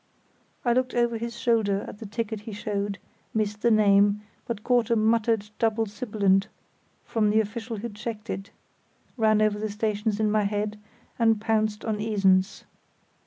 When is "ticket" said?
2.07-2.41